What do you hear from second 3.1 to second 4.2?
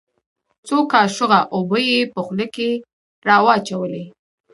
راواچولې.